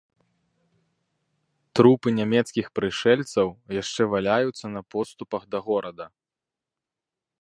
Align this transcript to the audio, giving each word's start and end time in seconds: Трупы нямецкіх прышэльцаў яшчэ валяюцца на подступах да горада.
Трупы 1.79 2.09
нямецкіх 2.19 2.65
прышэльцаў 2.79 3.47
яшчэ 3.81 4.03
валяюцца 4.15 4.65
на 4.75 4.81
подступах 4.97 5.41
да 5.53 5.59
горада. 5.69 6.05